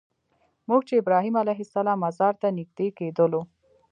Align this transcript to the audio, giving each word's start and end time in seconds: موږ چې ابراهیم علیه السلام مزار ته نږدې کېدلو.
موږ 0.69 0.81
چې 0.87 0.93
ابراهیم 1.01 1.35
علیه 1.43 1.59
السلام 1.65 1.99
مزار 2.05 2.33
ته 2.41 2.47
نږدې 2.57 2.87
کېدلو. 2.97 3.41